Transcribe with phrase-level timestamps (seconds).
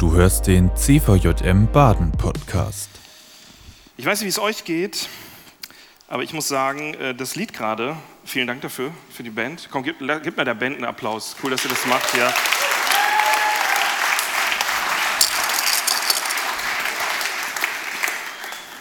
[0.00, 2.88] Du hörst den CVJM Baden Podcast.
[3.98, 5.10] Ich weiß nicht, wie es euch geht,
[6.08, 9.68] aber ich muss sagen, äh, das Lied gerade, vielen Dank dafür, für die Band.
[9.70, 11.36] Komm, gib, gib mir der Band einen Applaus.
[11.42, 12.32] Cool, dass ihr das macht, ja.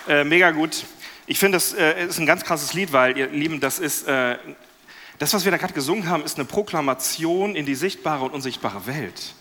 [0.07, 0.85] Äh, mega gut.
[1.27, 4.37] Ich finde, das äh, ist ein ganz krasses Lied, weil, ihr Lieben, das ist, äh,
[5.17, 8.87] das, was wir da gerade gesungen haben, ist eine Proklamation in die sichtbare und unsichtbare
[8.87, 9.33] Welt.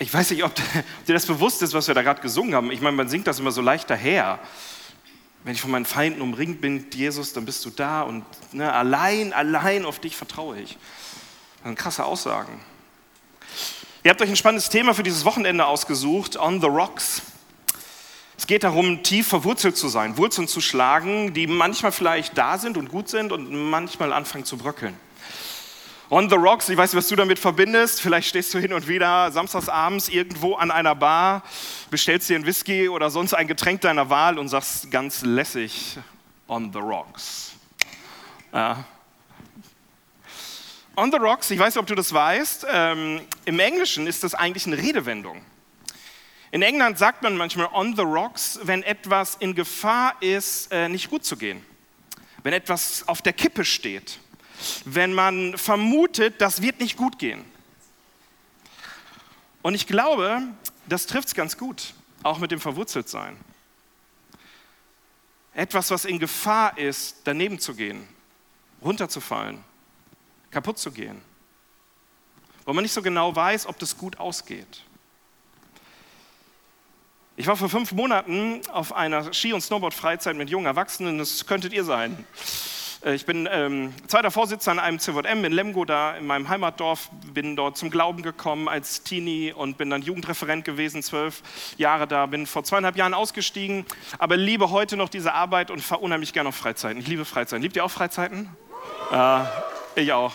[0.00, 2.72] Ich weiß nicht, ob dir das bewusst ist, was wir da gerade gesungen haben.
[2.72, 4.40] Ich meine, man singt das immer so leicht daher.
[5.44, 9.32] Wenn ich von meinen Feinden umringt bin, Jesus, dann bist du da und ne, allein,
[9.32, 10.76] allein auf dich vertraue ich.
[11.58, 12.60] Das sind krasse Aussagen.
[14.02, 17.22] Ihr habt euch ein spannendes Thema für dieses Wochenende ausgesucht, On the Rocks.
[18.36, 22.78] Es geht darum, tief verwurzelt zu sein, Wurzeln zu schlagen, die manchmal vielleicht da sind
[22.78, 24.96] und gut sind und manchmal anfangen zu bröckeln.
[26.12, 28.00] On the Rocks, ich weiß nicht, was du damit verbindest.
[28.00, 31.44] Vielleicht stehst du hin und wieder samstagsabends irgendwo an einer Bar,
[31.88, 35.98] bestellst dir einen Whisky oder sonst ein Getränk deiner Wahl und sagst ganz lässig,
[36.48, 37.52] On the Rocks.
[38.52, 38.84] Ja.
[40.96, 44.34] On the Rocks, ich weiß nicht, ob du das weißt, ähm, im Englischen ist das
[44.34, 45.40] eigentlich eine Redewendung.
[46.50, 51.08] In England sagt man manchmal on the rocks, wenn etwas in Gefahr ist, äh, nicht
[51.08, 51.64] gut zu gehen.
[52.42, 54.18] Wenn etwas auf der Kippe steht
[54.84, 57.44] wenn man vermutet, das wird nicht gut gehen.
[59.62, 60.42] Und ich glaube,
[60.88, 63.36] das trifft es ganz gut, auch mit dem Verwurzeltsein.
[65.54, 68.08] Etwas, was in Gefahr ist, daneben zu gehen,
[68.82, 69.62] runterzufallen,
[70.50, 71.20] kaputt zu gehen.
[72.64, 74.84] Wo man nicht so genau weiß, ob das gut ausgeht.
[77.36, 81.72] Ich war vor fünf Monaten auf einer Ski- und Snowboard-Freizeit mit jungen Erwachsenen, das könntet
[81.72, 82.24] ihr sein.
[83.04, 87.10] Äh, ich bin ähm, zweiter Vorsitzender an einem CVM in Lemgo, da in meinem Heimatdorf,
[87.32, 91.42] bin dort zum Glauben gekommen als Teenie und bin dann Jugendreferent gewesen, zwölf
[91.76, 93.84] Jahre da, bin vor zweieinhalb Jahren ausgestiegen,
[94.18, 97.00] aber liebe heute noch diese Arbeit und fahre unheimlich gerne auf Freizeiten.
[97.00, 97.62] Ich liebe Freizeiten.
[97.62, 98.48] Liebt ihr auch Freizeiten?
[99.12, 99.40] Äh,
[99.96, 100.34] ich auch.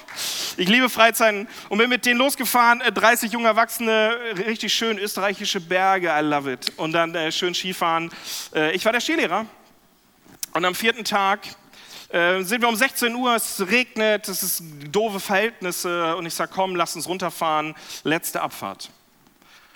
[0.58, 5.62] Ich liebe Freizeiten und bin mit denen losgefahren, 30 äh, junge Erwachsene, richtig schön österreichische
[5.62, 6.74] Berge, I love it.
[6.78, 8.12] Und dann äh, schön Skifahren.
[8.54, 9.46] Äh, ich war der Skilehrer
[10.54, 11.40] und am vierten Tag
[12.10, 16.52] äh, sind wir um 16 Uhr, es regnet, es ist doofe Verhältnisse und ich sage,
[16.54, 18.92] komm, lass uns runterfahren, letzte Abfahrt.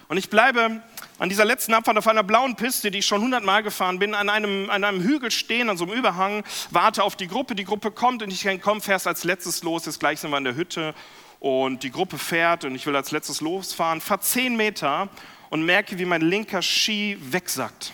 [0.08, 0.82] Und ich bleibe
[1.20, 4.30] an dieser letzten Abfahrt auf einer blauen Piste, die ich schon hundertmal gefahren bin, an
[4.30, 7.92] einem, an einem Hügel stehen, an so einem Überhang, warte auf die Gruppe, die Gruppe
[7.92, 10.56] kommt und ich denke, komm, fährst als letztes los, jetzt gleich sind wir in der
[10.56, 10.96] Hütte
[11.40, 15.10] und die Gruppe fährt und ich will als letztes losfahren, fahre 10 Meter
[15.50, 17.94] und merke, wie mein linker Ski wegsackt.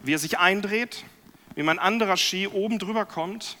[0.00, 1.04] Wie er sich eindreht
[1.54, 3.56] wie mein anderer Ski oben drüber kommt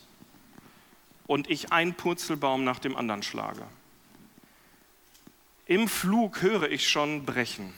[1.26, 3.66] und ich einen Purzelbaum nach dem anderen schlage.
[5.66, 7.72] Im Flug höre ich schon brechen.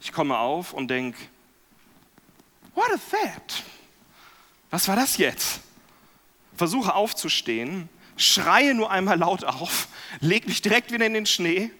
[0.00, 1.18] Ich komme auf und denke,
[2.74, 3.62] what is that?
[4.70, 5.60] Was war das jetzt?
[6.56, 9.88] Versuche aufzustehen, schreie nur einmal laut auf,
[10.20, 11.70] leg mich direkt wieder in den Schnee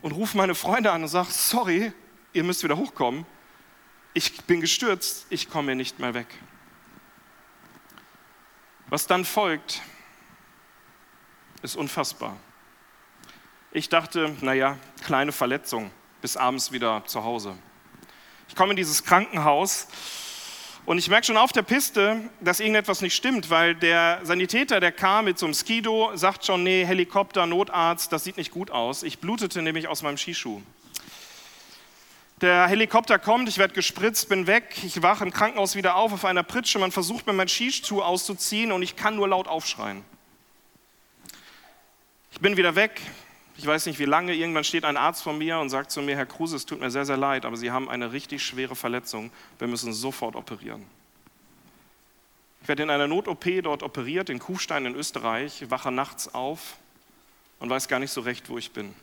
[0.00, 1.92] und rufe meine Freunde an und sage, sorry,
[2.32, 3.26] ihr müsst wieder hochkommen
[4.18, 6.26] ich bin gestürzt, ich komme nicht mehr weg.
[8.88, 9.80] Was dann folgt,
[11.62, 12.36] ist unfassbar.
[13.70, 17.56] Ich dachte, naja, kleine Verletzung, bis abends wieder zu Hause.
[18.48, 19.86] Ich komme in dieses Krankenhaus
[20.84, 24.90] und ich merke schon auf der Piste, dass irgendetwas nicht stimmt, weil der Sanitäter, der
[24.90, 29.04] kam mit so einem Skido, sagt schon, nee, Helikopter, Notarzt, das sieht nicht gut aus.
[29.04, 30.60] Ich blutete nämlich aus meinem Skischuh.
[32.40, 36.24] Der Helikopter kommt, ich werde gespritzt, bin weg, ich wache im Krankenhaus wieder auf auf
[36.24, 40.04] einer Pritsche, man versucht mir mein Skischuh auszuziehen und ich kann nur laut aufschreien.
[42.30, 43.00] Ich bin wieder weg,
[43.56, 46.14] ich weiß nicht wie lange, irgendwann steht ein Arzt vor mir und sagt zu mir,
[46.14, 49.32] Herr Kruse, es tut mir sehr, sehr leid, aber Sie haben eine richtig schwere Verletzung,
[49.58, 50.86] wir müssen sofort operieren.
[52.62, 56.76] Ich werde in einer Not-OP dort operiert, in Kufstein in Österreich, wache nachts auf
[57.58, 58.94] und weiß gar nicht so recht, wo ich bin.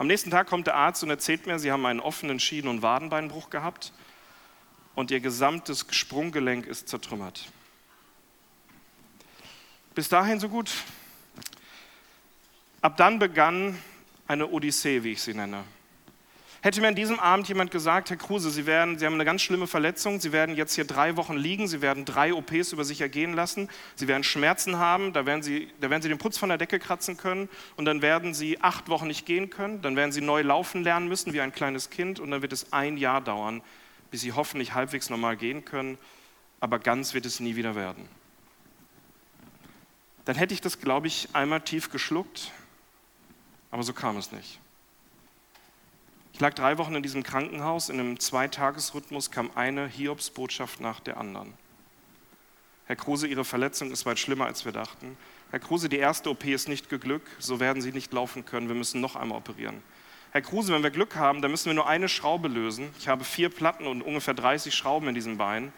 [0.00, 2.80] Am nächsten Tag kommt der Arzt und erzählt mir, Sie haben einen offenen Schienen- und
[2.80, 3.92] Wadenbeinbruch gehabt
[4.94, 7.52] und Ihr gesamtes Sprunggelenk ist zertrümmert.
[9.94, 10.70] Bis dahin so gut.
[12.80, 13.78] Ab dann begann
[14.26, 15.64] eine Odyssee, wie ich sie nenne.
[16.62, 19.40] Hätte mir an diesem Abend jemand gesagt, Herr Kruse, Sie, werden, Sie haben eine ganz
[19.40, 23.00] schlimme Verletzung, Sie werden jetzt hier drei Wochen liegen, Sie werden drei OPs über sich
[23.00, 26.50] ergehen lassen, Sie werden Schmerzen haben, da werden, Sie, da werden Sie den Putz von
[26.50, 30.12] der Decke kratzen können und dann werden Sie acht Wochen nicht gehen können, dann werden
[30.12, 33.22] Sie neu laufen lernen müssen wie ein kleines Kind und dann wird es ein Jahr
[33.22, 33.62] dauern,
[34.10, 35.96] bis Sie hoffentlich halbwegs normal gehen können,
[36.60, 38.06] aber ganz wird es nie wieder werden.
[40.26, 42.52] Dann hätte ich das, glaube ich, einmal tief geschluckt
[43.70, 44.60] Aber so kam es nicht.
[46.40, 47.90] Ich lag drei Wochen in diesem Krankenhaus.
[47.90, 51.52] In einem Zweitagesrhythmus kam eine Hiobsbotschaft nach der anderen.
[52.86, 55.18] Herr Kruse, Ihre Verletzung ist weit schlimmer, als wir dachten.
[55.50, 58.68] Herr Kruse, die erste OP ist nicht geglückt, so werden Sie nicht laufen können.
[58.68, 59.82] Wir müssen noch einmal operieren.
[60.30, 62.88] Herr Kruse, wenn wir Glück haben, dann müssen wir nur eine Schraube lösen.
[62.98, 65.74] Ich habe vier Platten und ungefähr 30 Schrauben in diesem Bein.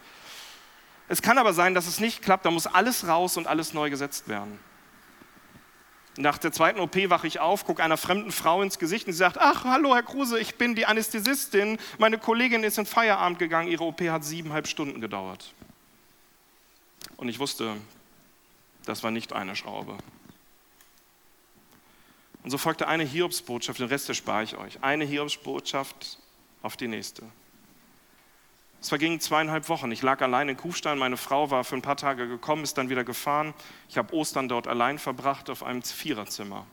[1.09, 3.91] Es kann aber sein, dass es nicht klappt, da muss alles raus und alles neu
[3.91, 4.61] gesetzt werden.
[6.17, 9.19] Nach der zweiten OP wache ich auf, gucke einer fremden Frau ins Gesicht und sie
[9.19, 11.79] sagt, ach, hallo Herr Kruse, ich bin die Anästhesistin.
[11.99, 15.55] Meine Kollegin ist in Feierabend gegangen, ihre OP hat siebeneinhalb Stunden gedauert.
[17.17, 17.77] Und ich wusste,
[18.85, 19.97] das war nicht eine Schraube.
[22.43, 24.83] Und so folgte eine Hiobsbotschaft, den Rest erspare ich euch.
[24.83, 26.19] Eine Hiobsbotschaft
[26.61, 27.23] auf die nächste.
[28.83, 29.93] Es vergingen zweieinhalb Wochen.
[29.93, 30.99] Ich lag allein in Kufstein.
[30.99, 33.55] Meine Frau war für ein paar Tage gekommen, ist dann wieder gefahren.
[33.89, 36.67] Ich habe Ostern dort allein verbracht auf einem Viererzimmer.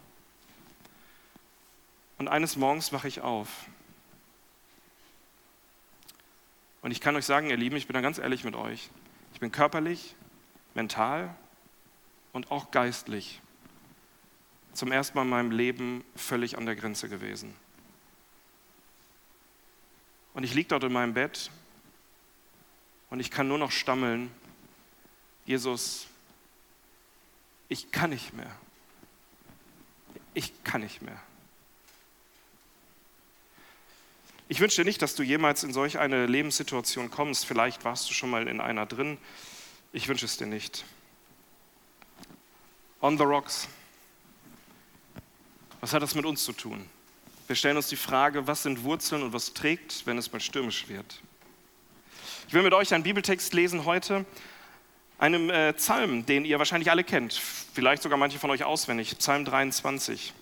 [2.18, 3.48] Und eines Morgens wache ich auf.
[6.82, 8.90] Und ich kann euch sagen, ihr Lieben, ich bin da ganz ehrlich mit euch.
[9.34, 10.16] Ich bin körperlich,
[10.74, 11.36] mental
[12.34, 13.40] und auch geistlich
[14.74, 17.56] zum ersten Mal in meinem Leben völlig an der Grenze gewesen.
[20.34, 21.52] Und ich liege dort in meinem Bett
[23.10, 24.32] und ich kann nur noch stammeln,
[25.46, 26.08] Jesus,
[27.70, 28.56] ich kann nicht mehr.
[30.34, 31.20] Ich kann nicht mehr.
[34.48, 37.46] Ich wünsche dir nicht, dass du jemals in solch eine Lebenssituation kommst.
[37.46, 39.20] Vielleicht warst du schon mal in einer drin.
[39.94, 40.86] Ich wünsche es dir nicht.
[43.02, 43.68] On the rocks.
[45.82, 46.90] Was hat das mit uns zu tun?
[47.48, 50.88] Wir stellen uns die Frage, was sind Wurzeln und was trägt, wenn es mal stürmisch
[50.88, 51.22] wird?
[52.50, 54.26] Ich will mit euch einen Bibeltext lesen heute,
[55.20, 59.46] einem äh, Psalm, den ihr wahrscheinlich alle kennt, vielleicht sogar manche von euch auswendig, Psalm
[59.46, 60.34] 23.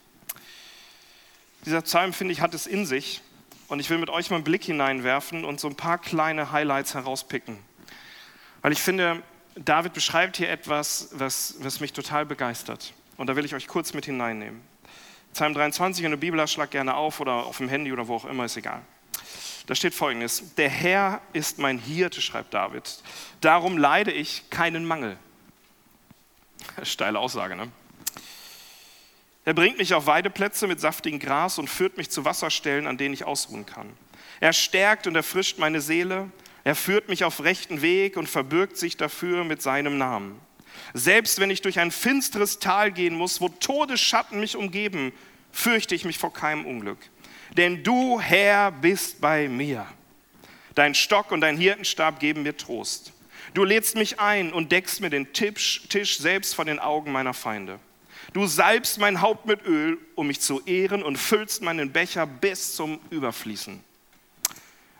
[1.66, 3.20] Dieser Psalm, finde ich, hat es in sich
[3.68, 6.94] und ich will mit euch mal einen Blick hineinwerfen und so ein paar kleine Highlights
[6.94, 7.58] herauspicken.
[8.62, 9.22] Weil ich finde,
[9.56, 12.94] David beschreibt hier etwas, was, was mich total begeistert.
[13.18, 14.62] Und da will ich euch kurz mit hineinnehmen.
[15.34, 18.24] Psalm 23 in der Bibel, schlag gerne auf oder auf dem Handy oder wo auch
[18.24, 18.82] immer, ist egal.
[19.68, 23.04] Da steht folgendes: Der Herr ist mein Hirte, schreibt David.
[23.42, 25.18] Darum leide ich keinen Mangel.
[26.84, 27.70] Steile Aussage, ne?
[29.46, 33.14] Er bringt mich auf Weideplätze mit saftigem Gras und führt mich zu Wasserstellen, an denen
[33.14, 33.90] ich ausruhen kann.
[34.40, 36.30] Er stärkt und erfrischt meine Seele.
[36.64, 40.40] Er führt mich auf rechten Weg und verbirgt sich dafür mit seinem Namen.
[40.94, 45.14] Selbst wenn ich durch ein finsteres Tal gehen muss, wo Todesschatten mich umgeben,
[45.52, 47.00] fürchte ich mich vor keinem Unglück
[47.58, 49.86] denn du, Herr, bist bei mir.
[50.76, 53.12] Dein Stock und dein Hirtenstab geben mir Trost.
[53.54, 57.34] Du lädst mich ein und deckst mir den Tisch, Tisch selbst vor den Augen meiner
[57.34, 57.80] Feinde.
[58.34, 62.76] Du salbst mein Haupt mit Öl, um mich zu ehren, und füllst meinen Becher bis
[62.76, 63.84] zum Überfließen.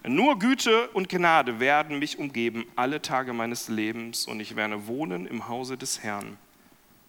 [0.08, 5.28] Nur Güte und Gnade werden mich umgeben alle Tage meines Lebens, und ich werde wohnen
[5.28, 6.38] im Hause des Herrn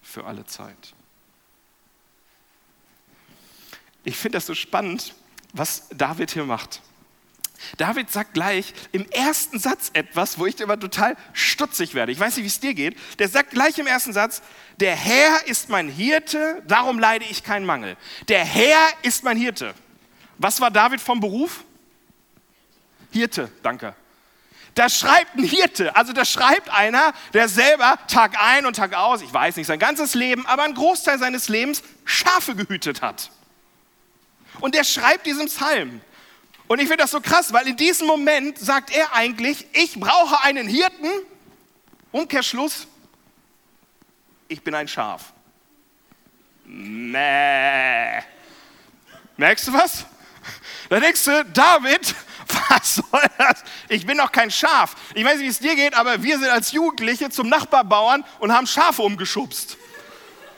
[0.03, 0.95] für alle Zeit.
[4.05, 5.15] Ich finde das so spannend,
[5.53, 6.81] was David hier macht.
[7.77, 12.13] David sagt gleich im ersten Satz etwas, wo ich immer total stutzig werde.
[12.13, 12.97] Ich weiß nicht, wie es dir geht.
[13.19, 14.43] Der sagt gleich im ersten Satz,
[14.79, 17.97] der Herr ist mein Hirte, darum leide ich keinen Mangel.
[18.29, 19.75] Der Herr ist mein Hirte.
[20.39, 21.65] Was war David vom Beruf?
[23.11, 23.95] Hirte, danke.
[24.75, 29.23] Da schreibt ein Hirte, also da schreibt einer, der selber Tag ein und Tag aus,
[29.23, 33.33] ich weiß nicht sein ganzes Leben, aber einen Großteil seines Lebens Schafe gehütet hat.
[34.61, 36.01] Und der schreibt diesen Psalm.
[36.67, 40.43] Und ich finde das so krass, weil in diesem Moment sagt er eigentlich, ich brauche
[40.45, 41.09] einen Hirten.
[42.13, 42.87] Umkehrschluss,
[44.49, 45.33] ich bin ein Schaf.
[46.65, 48.23] Mäh.
[49.37, 50.05] Merkst du was?
[50.91, 52.15] Da denkst du, David,
[52.69, 53.63] was soll das?
[53.89, 54.95] Ich bin doch kein Schaf.
[55.15, 58.53] Ich weiß nicht, wie es dir geht, aber wir sind als Jugendliche zum Nachbarbauern und
[58.53, 59.78] haben Schafe umgeschubst.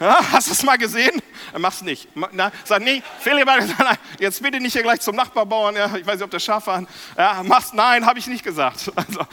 [0.00, 1.20] Ja, hast du es mal gesehen?
[1.58, 2.08] Mach's nicht.
[2.32, 3.46] Na, sag nee, Philipp,
[4.18, 5.76] jetzt bitte nicht hier gleich zum Nachbarbauern.
[5.76, 6.84] Ja, ich weiß nicht, ob der Schaf war.
[7.18, 8.90] Ja, mach's, nein, habe ich nicht gesagt.
[9.00, 9.26] Also,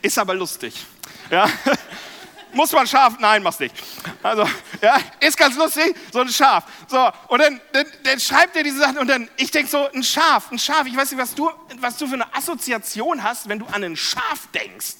[0.00, 0.86] ist aber lustig.
[1.30, 1.50] Ja.
[2.52, 3.18] Muss man Schaf?
[3.18, 3.74] Nein, mach's nicht.
[4.22, 4.48] Also,
[4.80, 6.64] ja, ist ganz lustig, so ein Schaf.
[6.88, 10.02] So, und dann, dann, dann schreibt er diese Sachen und dann, ich denke so, ein
[10.02, 13.58] Schaf, ein Schaf, ich weiß nicht, was du, was du für eine Assoziation hast, wenn
[13.58, 14.96] du an ein Schaf denkst.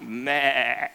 [0.00, 0.90] Nee.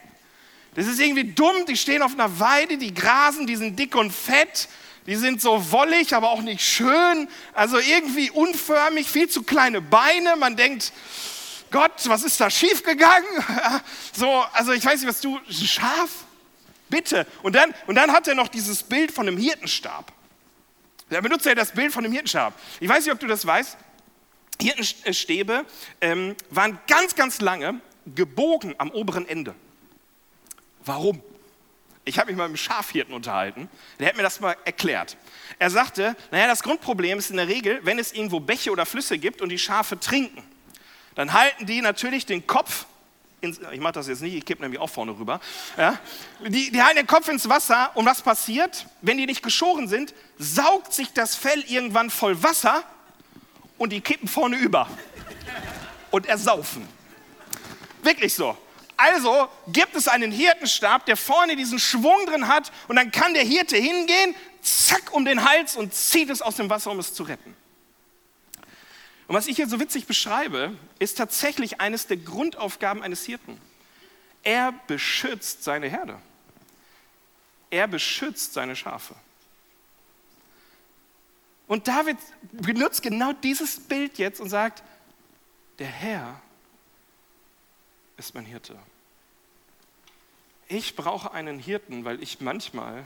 [0.75, 4.11] Das ist irgendwie dumm, die stehen auf einer Weide, die grasen, die sind dick und
[4.11, 4.67] fett,
[5.07, 10.35] die sind so wollig, aber auch nicht schön, also irgendwie unförmig, viel zu kleine Beine.
[10.35, 10.91] Man denkt,
[11.71, 13.25] Gott, was ist da schiefgegangen?
[14.13, 16.09] So, also ich weiß nicht, was du, Schaf?
[16.89, 17.27] Bitte.
[17.43, 20.13] Und dann, und dann hat er noch dieses Bild von einem Hirtenstab.
[21.09, 22.53] Da benutzt er das Bild von einem Hirtenstab.
[22.79, 23.77] Ich weiß nicht, ob du das weißt.
[24.61, 25.65] Hirtenstäbe
[25.99, 27.81] ähm, waren ganz, ganz lange
[28.15, 29.53] gebogen am oberen Ende.
[30.85, 31.21] Warum?
[32.07, 33.67] Ich habe mich mal mit dem Schafhirten unterhalten.
[33.99, 35.17] Der hat mir das mal erklärt.
[35.57, 39.17] Er sagte, naja, das Grundproblem ist in der Regel, wenn es irgendwo Bäche oder Flüsse
[39.17, 40.43] gibt und die Schafe trinken,
[41.15, 42.85] dann halten die natürlich den Kopf,
[43.41, 45.39] ins, ich mache das jetzt nicht, ich kippe nämlich auch vorne rüber,
[45.77, 45.97] ja,
[46.45, 48.85] die, die halten den Kopf ins Wasser und was passiert?
[49.01, 52.83] Wenn die nicht geschoren sind, saugt sich das Fell irgendwann voll Wasser
[53.79, 54.87] und die kippen vorne über
[56.11, 56.87] und ersaufen.
[58.03, 58.55] Wirklich so.
[58.97, 63.43] Also gibt es einen Hirtenstab, der vorne diesen Schwung drin hat und dann kann der
[63.43, 67.23] Hirte hingehen, zack um den Hals und zieht es aus dem Wasser, um es zu
[67.23, 67.55] retten.
[69.27, 73.59] Und was ich hier so witzig beschreibe, ist tatsächlich eines der Grundaufgaben eines Hirten.
[74.43, 76.19] Er beschützt seine Herde.
[77.71, 79.15] Er beschützt seine Schafe.
[81.67, 82.17] Und David
[82.51, 84.83] benutzt genau dieses Bild jetzt und sagt,
[85.79, 86.39] der Herr
[88.17, 88.77] ist mein Hirte.
[90.67, 93.05] Ich brauche einen Hirten, weil ich manchmal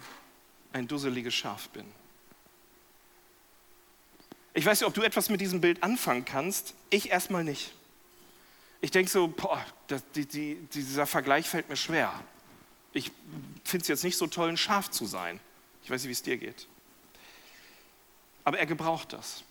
[0.71, 1.85] ein dusseliges Schaf bin.
[4.53, 6.73] Ich weiß nicht, ob du etwas mit diesem Bild anfangen kannst.
[6.89, 7.73] Ich erstmal nicht.
[8.81, 12.13] Ich denke so, boah, das, die, die, dieser Vergleich fällt mir schwer.
[12.93, 13.11] Ich
[13.63, 15.39] finde es jetzt nicht so toll, ein Schaf zu sein.
[15.83, 16.67] Ich weiß nicht, wie es dir geht.
[18.43, 19.43] Aber er gebraucht das.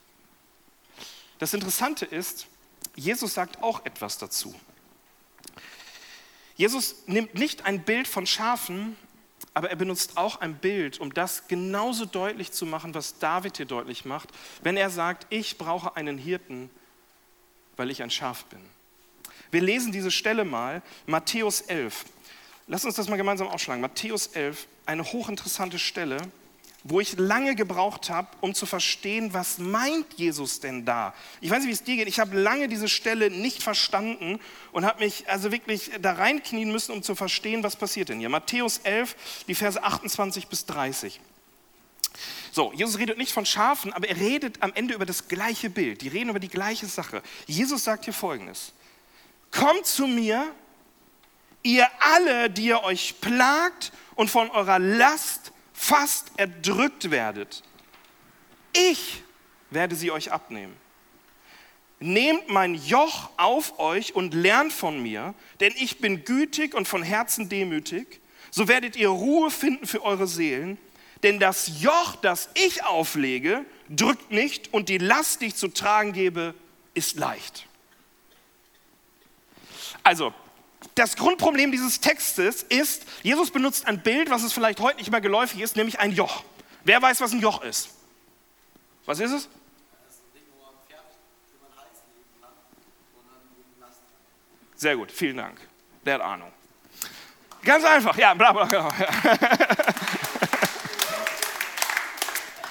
[1.38, 2.46] Das Interessante ist,
[2.96, 4.54] Jesus sagt auch etwas dazu.
[6.58, 8.96] Jesus nimmt nicht ein Bild von Schafen,
[9.54, 13.66] aber er benutzt auch ein Bild, um das genauso deutlich zu machen, was David hier
[13.66, 14.30] deutlich macht,
[14.62, 16.68] wenn er sagt, ich brauche einen Hirten,
[17.76, 18.58] weil ich ein Schaf bin.
[19.52, 22.04] Wir lesen diese Stelle mal, Matthäus 11.
[22.66, 23.80] Lass uns das mal gemeinsam aufschlagen.
[23.80, 26.18] Matthäus 11, eine hochinteressante Stelle
[26.84, 31.12] wo ich lange gebraucht habe, um zu verstehen, was meint Jesus denn da?
[31.40, 32.08] Ich weiß nicht, wie es dir geht.
[32.08, 34.38] Ich habe lange diese Stelle nicht verstanden
[34.72, 38.28] und habe mich also wirklich da reinknien müssen, um zu verstehen, was passiert denn hier.
[38.28, 41.20] Matthäus 11, die Verse 28 bis 30.
[42.52, 46.02] So, Jesus redet nicht von Schafen, aber er redet am Ende über das gleiche Bild.
[46.02, 47.22] Die reden über die gleiche Sache.
[47.46, 48.72] Jesus sagt hier Folgendes.
[49.50, 50.52] Kommt zu mir,
[51.62, 57.62] ihr alle, die ihr euch plagt und von eurer Last fast erdrückt werdet.
[58.72, 59.22] Ich
[59.70, 60.76] werde sie euch abnehmen.
[62.00, 67.02] Nehmt mein Joch auf euch und lernt von mir, denn ich bin gütig und von
[67.02, 68.20] Herzen demütig.
[68.50, 70.78] So werdet ihr Ruhe finden für eure Seelen.
[71.22, 76.12] Denn das Joch, das ich auflege, drückt nicht und die Last, die ich zu tragen
[76.12, 76.54] gebe,
[76.94, 77.66] ist leicht.
[80.02, 80.32] Also,
[80.94, 85.20] das Grundproblem dieses Textes ist, Jesus benutzt ein Bild, was es vielleicht heute nicht mehr
[85.20, 86.44] geläufig ist, nämlich ein Joch.
[86.84, 87.90] Wer weiß, was ein Joch ist?
[89.06, 89.48] Was ist es?
[94.76, 95.58] Sehr gut, vielen Dank.
[96.04, 96.52] Der hat Ahnung.
[97.64, 98.92] Ganz einfach, ja, bla bla bla.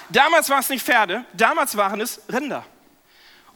[0.09, 2.65] damals waren es nicht Pferde, damals waren es Rinder.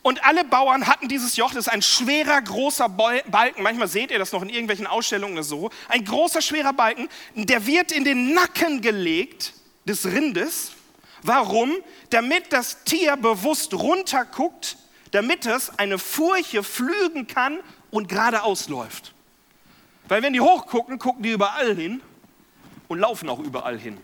[0.03, 3.61] Und alle Bauern hatten dieses Joch, das ist ein schwerer, großer Balken.
[3.61, 5.69] Manchmal seht ihr das noch in irgendwelchen Ausstellungen oder so.
[5.89, 9.53] Ein großer, schwerer Balken, der wird in den Nacken gelegt
[9.85, 10.71] des Rindes.
[11.21, 11.75] Warum?
[12.09, 14.77] Damit das Tier bewusst runterguckt,
[15.11, 17.59] damit es eine Furche flügen kann
[17.91, 19.13] und geradeaus läuft.
[20.07, 22.01] Weil wenn die hochgucken, gucken die überall hin
[22.87, 23.97] und laufen auch überall hin.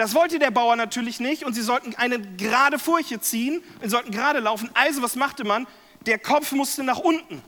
[0.00, 4.10] Das wollte der Bauer natürlich nicht und sie sollten eine gerade Furche ziehen, sie sollten
[4.12, 4.70] gerade laufen.
[4.72, 5.66] Also was machte man?
[6.06, 7.42] Der Kopf musste nach unten.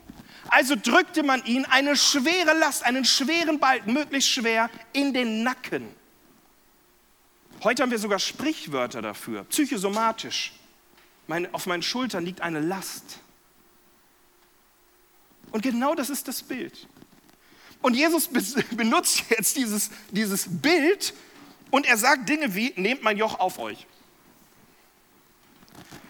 [0.49, 5.87] Also drückte man ihn eine schwere Last, einen schweren Balken, möglichst schwer, in den Nacken.
[7.63, 10.53] Heute haben wir sogar Sprichwörter dafür, psychosomatisch.
[11.25, 13.17] Meine, auf meinen Schultern liegt eine Last.
[15.49, 16.87] Und genau das ist das Bild.
[17.81, 18.29] Und Jesus
[18.75, 21.15] benutzt jetzt dieses, dieses Bild,
[21.73, 23.87] und er sagt Dinge wie, nehmt mein Joch auf euch.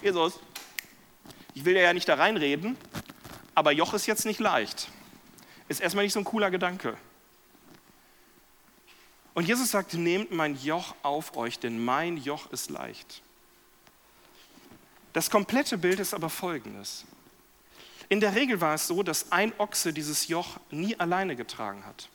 [0.02, 0.38] Jesus,
[1.54, 2.76] ich will ja nicht da reinreden,
[3.56, 4.90] aber Joch ist jetzt nicht leicht.
[5.70, 6.98] Ist erstmal nicht so ein cooler Gedanke.
[9.34, 13.22] Und Jesus sagt, nehmt mein Joch auf euch, denn mein Joch ist leicht.
[15.14, 17.06] Das komplette Bild ist aber folgendes.
[18.10, 22.10] In der Regel war es so, dass ein Ochse dieses Joch nie alleine getragen hat.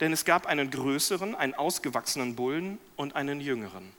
[0.00, 3.90] Denn es gab einen größeren, einen ausgewachsenen Bullen und einen jüngeren.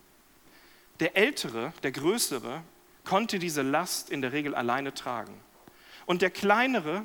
[0.99, 2.61] Der ältere, der größere,
[3.03, 5.33] konnte diese Last in der Regel alleine tragen.
[6.05, 7.03] Und der kleinere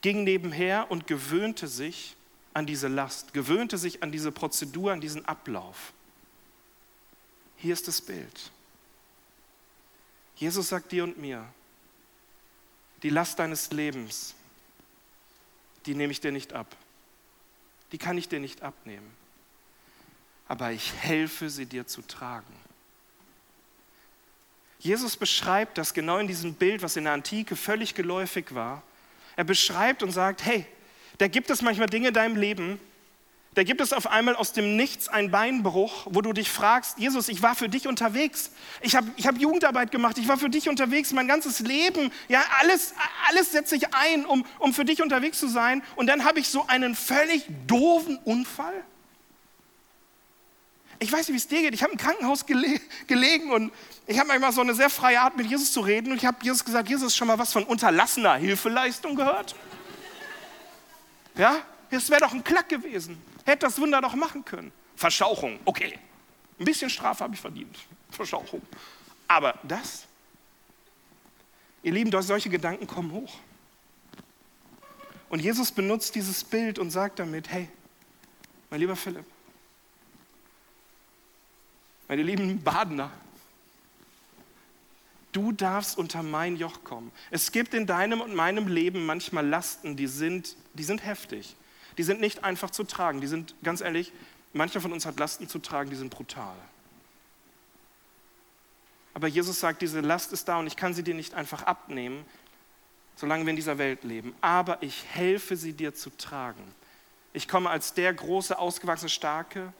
[0.00, 2.16] ging nebenher und gewöhnte sich
[2.54, 5.92] an diese Last, gewöhnte sich an diese Prozedur, an diesen Ablauf.
[7.56, 8.50] Hier ist das Bild.
[10.36, 11.46] Jesus sagt dir und mir,
[13.02, 14.34] die Last deines Lebens,
[15.86, 16.76] die nehme ich dir nicht ab.
[17.92, 19.10] Die kann ich dir nicht abnehmen.
[20.48, 22.52] Aber ich helfe sie dir zu tragen.
[24.78, 28.82] Jesus beschreibt das genau in diesem Bild, was in der Antike völlig geläufig war.
[29.36, 30.66] Er beschreibt und sagt, hey,
[31.18, 32.80] da gibt es manchmal Dinge in deinem Leben,
[33.54, 37.28] da gibt es auf einmal aus dem Nichts einen Beinbruch, wo du dich fragst, Jesus,
[37.28, 38.50] ich war für dich unterwegs.
[38.80, 42.42] Ich habe ich hab Jugendarbeit gemacht, ich war für dich unterwegs, mein ganzes Leben, ja,
[42.60, 42.94] alles,
[43.28, 45.82] alles setze ich ein, um, um für dich unterwegs zu sein.
[45.96, 48.84] Und dann habe ich so einen völlig doofen Unfall.
[50.98, 51.74] Ich weiß nicht, wie es dir geht.
[51.74, 53.70] Ich habe im Krankenhaus gele gelegen und
[54.06, 56.12] ich habe manchmal so eine sehr freie Art, mit Jesus zu reden.
[56.12, 59.56] Und ich habe Jesus gesagt, Jesus, schon mal was von unterlassener Hilfeleistung gehört?
[61.34, 61.56] Ja,
[61.90, 63.20] das wäre doch ein Klack gewesen.
[63.44, 64.72] Hätte das Wunder doch machen können.
[64.96, 65.98] Verschauchung, okay.
[66.58, 67.76] Ein bisschen Strafe habe ich verdient.
[68.10, 68.62] Verschauchung.
[69.26, 70.06] Aber das,
[71.82, 73.34] ihr Lieben, solche Gedanken kommen hoch.
[75.28, 77.68] Und Jesus benutzt dieses Bild und sagt damit, hey,
[78.70, 79.24] mein lieber Philipp,
[82.06, 83.10] meine lieben Badener,
[85.32, 87.10] du darfst unter mein Joch kommen.
[87.30, 91.56] Es gibt in deinem und meinem Leben manchmal Lasten, die sind, die sind heftig
[91.98, 93.20] die sind nicht einfach zu tragen.
[93.20, 94.12] Die sind, ganz ehrlich,
[94.52, 96.56] mancher von uns hat Lasten zu tragen, die sind brutal.
[99.14, 102.24] Aber Jesus sagt, diese Last ist da und ich kann sie dir nicht einfach abnehmen,
[103.16, 104.34] solange wir in dieser Welt leben.
[104.40, 106.62] Aber ich helfe sie dir zu tragen.
[107.34, 109.72] Ich komme als der große, ausgewachsene, starke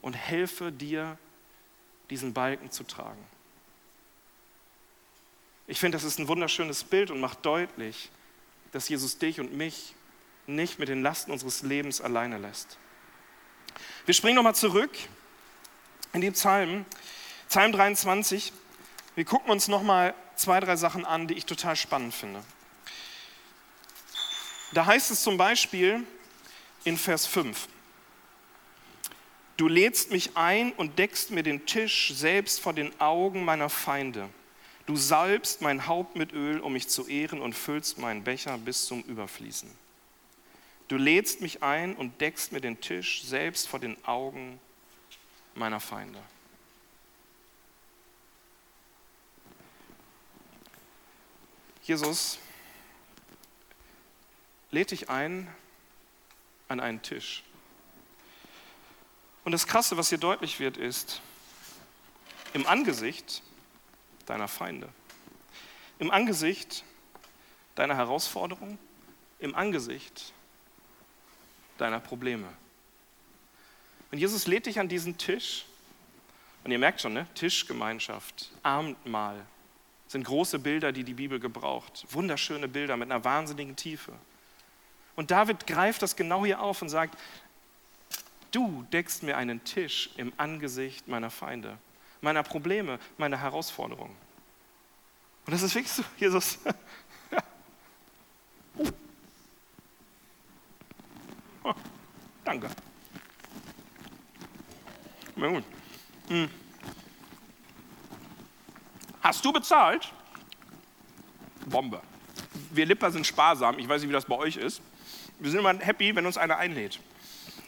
[0.00, 1.18] und helfe dir,
[2.10, 3.22] diesen Balken zu tragen.
[5.66, 8.10] Ich finde, das ist ein wunderschönes Bild und macht deutlich,
[8.72, 9.94] dass Jesus dich und mich
[10.48, 12.78] nicht mit den Lasten unseres Lebens alleine lässt.
[14.06, 14.90] Wir springen nochmal zurück
[16.12, 16.86] in die Psalmen,
[17.48, 18.52] Psalm 23.
[19.14, 22.42] Wir gucken uns nochmal zwei, drei Sachen an, die ich total spannend finde.
[24.72, 26.04] Da heißt es zum Beispiel
[26.84, 27.68] in Vers 5,
[29.58, 34.28] Du lädst mich ein und deckst mir den Tisch selbst vor den Augen meiner Feinde.
[34.86, 38.86] Du salbst mein Haupt mit Öl, um mich zu ehren und füllst meinen Becher bis
[38.86, 39.68] zum Überfließen.
[40.88, 44.58] Du lädst mich ein und deckst mir den Tisch selbst vor den Augen
[45.54, 46.22] meiner Feinde.
[51.82, 52.38] Jesus
[54.70, 55.54] lädt dich ein
[56.68, 57.42] an einen Tisch.
[59.44, 61.22] Und das Krasse, was hier deutlich wird, ist,
[62.52, 63.42] im Angesicht
[64.26, 64.88] deiner Feinde,
[65.98, 66.84] im Angesicht
[67.74, 68.78] deiner Herausforderung,
[69.38, 70.32] im Angesicht
[71.80, 72.48] deiner Probleme.
[74.10, 75.64] Und Jesus lädt dich an diesen Tisch.
[76.64, 77.26] Und ihr merkt schon, ne?
[77.34, 79.46] Tischgemeinschaft, Abendmahl
[80.08, 82.06] sind große Bilder, die die Bibel gebraucht.
[82.10, 84.12] Wunderschöne Bilder mit einer wahnsinnigen Tiefe.
[85.16, 87.18] Und David greift das genau hier auf und sagt,
[88.50, 91.76] du deckst mir einen Tisch im Angesicht meiner Feinde,
[92.20, 94.16] meiner Probleme, meiner Herausforderungen.
[95.46, 96.58] Und das ist wirklich so, Jesus.
[102.44, 102.68] Danke.
[105.36, 105.64] Na gut.
[106.28, 106.48] Hm.
[109.22, 110.12] Hast du bezahlt?
[111.66, 112.00] Bombe.
[112.70, 113.78] Wir Lipper sind sparsam.
[113.78, 114.80] Ich weiß nicht, wie das bei euch ist.
[115.38, 116.98] Wir sind immer happy, wenn uns einer einlädt.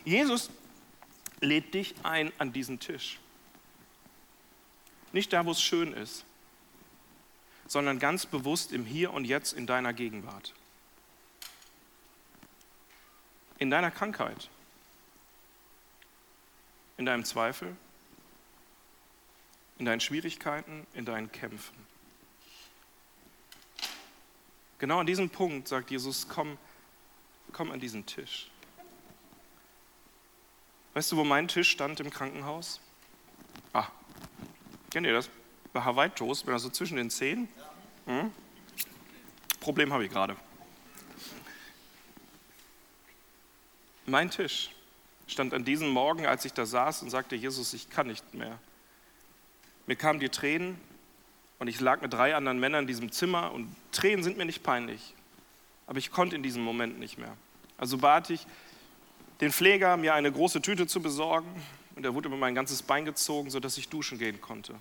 [0.04, 0.50] Jesus
[1.40, 3.18] lädt dich ein an diesen Tisch.
[5.12, 6.24] Nicht da, wo es schön ist,
[7.66, 10.54] sondern ganz bewusst im Hier und Jetzt in deiner Gegenwart.
[13.60, 14.50] In deiner Krankheit
[17.00, 17.74] in deinem Zweifel,
[19.78, 21.74] in deinen Schwierigkeiten, in deinen Kämpfen.
[24.78, 26.58] Genau an diesem Punkt sagt Jesus, komm,
[27.52, 28.50] komm an diesen Tisch.
[30.92, 32.80] Weißt du, wo mein Tisch stand im Krankenhaus?
[33.72, 33.86] Ah,
[34.90, 35.30] kennt ihr das?
[35.72, 37.48] Bei Hawaii Toast, wenn er so zwischen den Zehen.
[38.04, 38.30] Hm?
[39.58, 40.36] Problem habe ich gerade.
[44.10, 44.70] Mein Tisch
[45.28, 48.58] stand an diesem Morgen, als ich da saß und sagte, Jesus, ich kann nicht mehr.
[49.86, 50.80] Mir kamen die Tränen
[51.60, 54.64] und ich lag mit drei anderen Männern in diesem Zimmer und Tränen sind mir nicht
[54.64, 55.14] peinlich,
[55.86, 57.36] aber ich konnte in diesem Moment nicht mehr.
[57.78, 58.46] Also bat ich
[59.40, 61.48] den Pfleger, mir eine große Tüte zu besorgen
[61.94, 64.74] und er wurde über mein ganzes Bein gezogen, sodass ich duschen gehen konnte.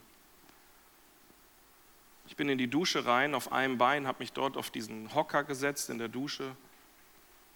[2.28, 5.44] Ich bin in die Dusche rein auf einem Bein, habe mich dort auf diesen Hocker
[5.44, 6.56] gesetzt in der Dusche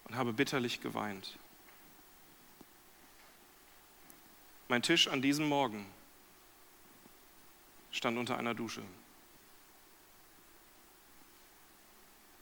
[0.05, 1.38] und habe bitterlich geweint.
[4.67, 5.86] Mein Tisch an diesem Morgen
[7.91, 8.82] stand unter einer Dusche.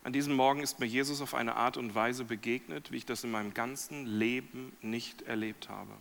[0.04, 3.24] An diesem Morgen ist mir Jesus auf eine Art und Weise begegnet, wie ich das
[3.24, 5.92] in meinem ganzen Leben nicht erlebt habe.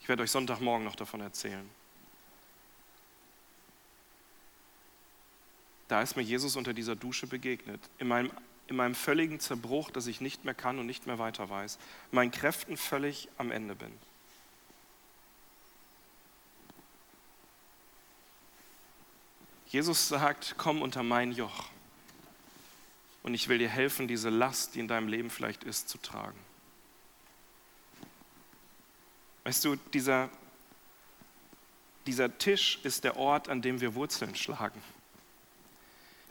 [0.00, 1.68] Ich werde euch Sonntagmorgen noch davon erzählen.
[5.88, 8.30] Da ist mir Jesus unter dieser Dusche begegnet, in meinem,
[8.66, 11.78] in meinem völligen Zerbruch, dass ich nicht mehr kann und nicht mehr weiter weiß,
[12.10, 13.92] meinen Kräften völlig am Ende bin.
[19.68, 21.64] Jesus sagt, komm unter mein Joch
[23.26, 26.38] und ich will dir helfen, diese Last, die in deinem Leben vielleicht ist, zu tragen.
[29.42, 30.30] Weißt du, dieser,
[32.06, 34.80] dieser Tisch ist der Ort, an dem wir Wurzeln schlagen.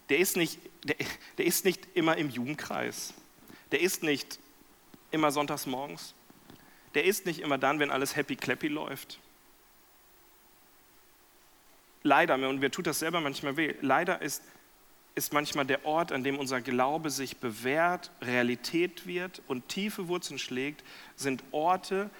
[0.08, 0.96] Der ist, nicht, der,
[1.38, 3.14] der ist nicht immer im Jugendkreis.
[3.72, 4.40] Der ist nicht
[5.12, 6.14] immer sonntags morgens.
[6.94, 9.20] Der ist nicht immer dann, wenn alles happy clappy läuft.
[12.06, 14.44] Leider, und mir tut das selber manchmal weh, leider ist,
[15.16, 20.38] ist manchmal der Ort, an dem unser Glaube sich bewährt, Realität wird und tiefe Wurzeln
[20.38, 20.84] schlägt,
[21.16, 22.12] sind Orte,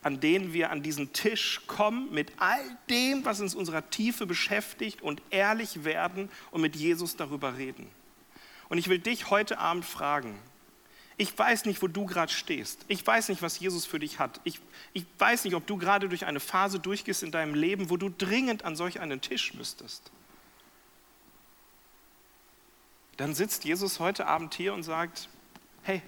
[0.00, 5.02] an denen wir an diesen Tisch kommen mit all dem, was uns unserer Tiefe beschäftigt
[5.02, 7.86] und ehrlich werden und mit Jesus darüber reden.
[8.70, 10.38] Und ich will dich heute Abend fragen,
[11.18, 12.84] ich weiß nicht, wo du gerade stehst.
[12.88, 14.40] Ich weiß nicht, was Jesus für dich hat.
[14.44, 14.60] Ich,
[14.92, 18.10] ich weiß nicht, ob du gerade durch eine Phase durchgehst in deinem Leben, wo du
[18.10, 20.10] dringend an solch einen Tisch müsstest.
[23.16, 25.30] Dann sitzt Jesus heute Abend hier und sagt,
[25.84, 26.02] hey,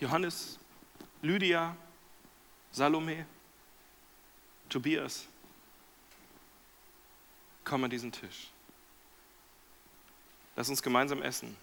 [0.00, 0.58] Johannes,
[1.22, 1.76] Lydia,
[2.72, 3.26] Salome,
[4.68, 5.26] Tobias,
[7.62, 8.48] komm an diesen Tisch.
[10.56, 11.56] Lass uns gemeinsam essen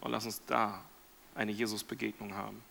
[0.00, 0.82] und lass uns da
[1.34, 2.62] eine Jesus-Begegnung haben.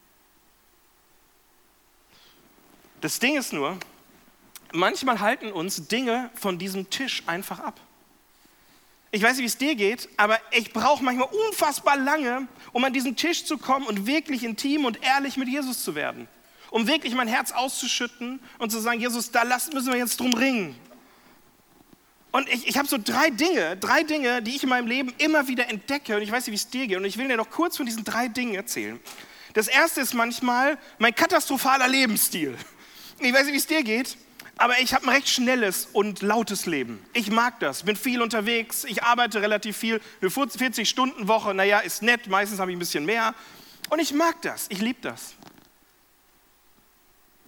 [3.02, 3.78] Das Ding ist nur,
[4.74, 7.80] manchmal halten uns Dinge von diesem Tisch einfach ab.
[9.12, 12.92] Ich weiß nicht, wie es dir geht, aber ich brauche manchmal unfassbar lange, um an
[12.92, 16.28] diesen Tisch zu kommen und wirklich intim und ehrlich mit Jesus zu werden.
[16.70, 20.76] Um wirklich mein Herz auszuschütten und zu sagen, Jesus, da müssen wir jetzt drum ringen.
[22.38, 25.48] Und ich, ich habe so drei Dinge, drei Dinge, die ich in meinem Leben immer
[25.48, 26.96] wieder entdecke und ich weiß nicht, wie es dir geht.
[26.96, 29.00] Und ich will dir noch kurz von diesen drei Dingen erzählen.
[29.56, 32.56] Das erste ist manchmal mein katastrophaler Lebensstil.
[33.18, 34.18] Ich weiß nicht, wie es dir geht.
[34.56, 37.04] Aber ich habe ein recht schnelles und lautes Leben.
[37.14, 42.28] Ich mag das, bin viel unterwegs, ich arbeite relativ viel, eine 40-Stunden-Woche, naja, ist nett,
[42.28, 43.34] meistens habe ich ein bisschen mehr.
[43.90, 45.34] Und ich mag das, ich liebe das.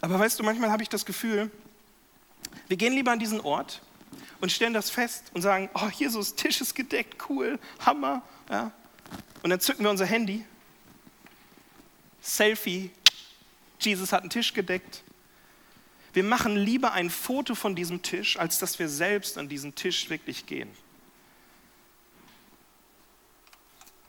[0.02, 1.52] Aber weißt du, manchmal habe ich das Gefühl,
[2.68, 3.84] wir gehen lieber an diesen Ort
[4.42, 8.22] und stellen das fest und sagen, oh Jesus, Tisch ist gedeckt, cool, Hammer.
[8.50, 8.72] Ja.
[9.44, 10.46] Und dann zücken wir unser Handy,
[12.22, 12.92] Selfie,
[13.80, 15.04] Jesus hat einen Tisch gedeckt.
[16.14, 20.10] Wir machen lieber ein Foto von diesem Tisch, als dass wir selbst an diesen Tisch
[20.10, 20.70] wirklich gehen.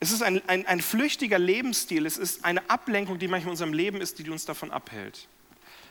[0.01, 3.75] Es ist ein, ein, ein flüchtiger Lebensstil, es ist eine Ablenkung, die manchmal in unserem
[3.75, 5.29] Leben ist, die uns davon abhält.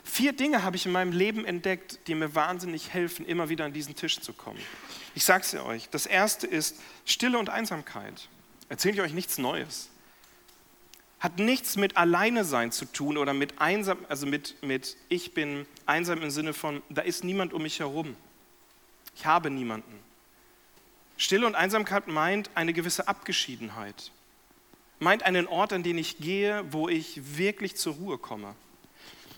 [0.04, 3.74] Vier Dinge habe ich in meinem Leben entdeckt, die mir wahnsinnig helfen, immer wieder an
[3.74, 4.60] diesen Tisch zu kommen.
[5.16, 5.90] Ich sage es euch.
[5.90, 8.28] Das erste ist Stille und Einsamkeit.
[8.70, 9.90] Erzähle ich euch nichts Neues
[11.20, 15.66] hat nichts mit Alleine sein zu tun oder mit einsam, also mit, mit ich bin
[15.86, 18.16] einsam im Sinne von, da ist niemand um mich herum.
[19.16, 20.00] Ich habe niemanden.
[21.18, 24.12] Stille und Einsamkeit meint eine gewisse Abgeschiedenheit.
[25.00, 28.56] Meint einen Ort, an den ich gehe, wo ich wirklich zur Ruhe komme.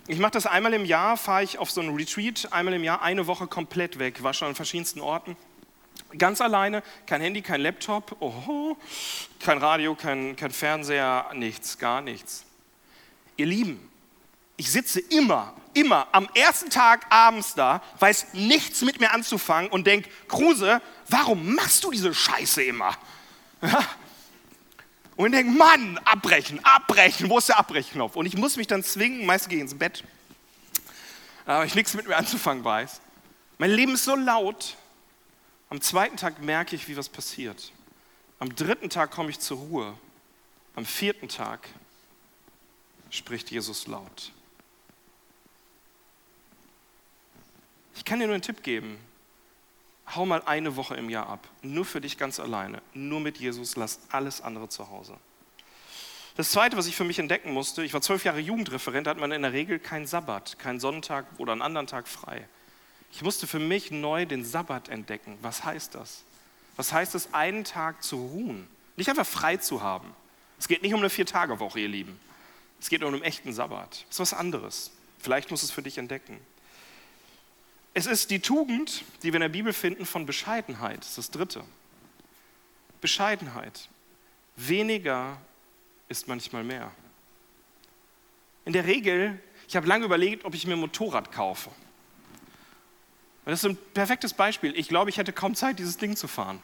[0.07, 3.01] Ich mache das einmal im Jahr, fahre ich auf so einen Retreat, einmal im Jahr
[3.03, 5.37] eine Woche komplett weg, war schon an verschiedensten Orten.
[6.17, 8.75] Ganz alleine, kein Handy, kein Laptop, oho,
[9.39, 12.45] kein Radio, kein, kein Fernseher, nichts, gar nichts.
[13.37, 13.91] Ihr Lieben,
[14.57, 19.85] ich sitze immer, immer am ersten Tag abends da, weiß nichts mit mir anzufangen und
[19.85, 22.97] denke, Kruse, warum machst du diese Scheiße immer?
[25.21, 28.15] Und ich denke, Mann, abbrechen, abbrechen, wo ist der Abbrechenknopf?
[28.15, 30.03] Und ich muss mich dann zwingen, meist gehe ich ins Bett,
[31.45, 32.99] weil ich nichts mit mir anzufangen weiß.
[33.59, 34.75] Mein Leben ist so laut,
[35.69, 37.71] am zweiten Tag merke ich, wie was passiert.
[38.39, 39.93] Am dritten Tag komme ich zur Ruhe.
[40.73, 41.67] Am vierten Tag
[43.11, 44.31] spricht Jesus laut.
[47.93, 48.97] Ich kann dir nur einen Tipp geben.
[50.15, 51.47] Hau mal eine Woche im Jahr ab.
[51.61, 52.81] Nur für dich ganz alleine.
[52.93, 53.75] Nur mit Jesus.
[53.75, 55.15] Lass alles andere zu Hause.
[56.35, 59.17] Das Zweite, was ich für mich entdecken musste, ich war zwölf Jahre Jugendreferent, da hat
[59.17, 62.47] man in der Regel keinen Sabbat, keinen Sonntag oder einen anderen Tag frei.
[63.11, 65.37] Ich musste für mich neu den Sabbat entdecken.
[65.41, 66.23] Was heißt das?
[66.77, 68.67] Was heißt es, einen Tag zu ruhen?
[68.95, 70.13] Nicht einfach frei zu haben.
[70.57, 72.19] Es geht nicht um eine Vier-Tage-Woche, ihr Lieben.
[72.79, 74.05] Es geht um einen echten Sabbat.
[74.07, 74.91] Das ist was anderes.
[75.19, 76.39] Vielleicht musst du es für dich entdecken.
[77.93, 80.99] Es ist die Tugend, die wir in der Bibel finden, von Bescheidenheit.
[80.99, 81.63] Das ist das Dritte.
[83.01, 83.89] Bescheidenheit.
[84.55, 85.37] Weniger
[86.07, 86.91] ist manchmal mehr.
[88.65, 91.71] In der Regel, ich habe lange überlegt, ob ich mir ein Motorrad kaufe.
[93.45, 94.77] Das ist ein perfektes Beispiel.
[94.77, 96.61] Ich glaube, ich hätte kaum Zeit, dieses Ding zu fahren.